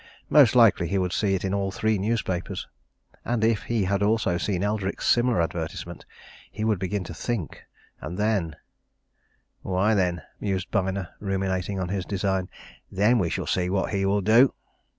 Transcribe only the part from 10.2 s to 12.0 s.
mused Byner, ruminating on